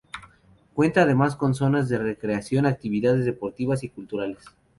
[0.73, 4.43] Cuenta además con zonas de recreación, actividades deportivas y culturales.